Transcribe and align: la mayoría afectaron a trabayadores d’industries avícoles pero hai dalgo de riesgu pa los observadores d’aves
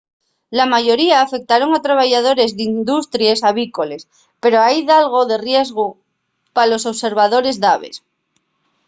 la 0.57 0.65
mayoría 0.73 1.15
afectaron 1.25 1.69
a 1.73 1.83
trabayadores 1.87 2.51
d’industries 2.57 3.39
avícoles 3.49 4.01
pero 4.41 4.57
hai 4.65 4.77
dalgo 4.91 5.21
de 5.29 5.37
riesgu 5.47 5.87
pa 6.55 6.63
los 6.71 6.83
observadores 6.91 7.55
d’aves 7.63 7.95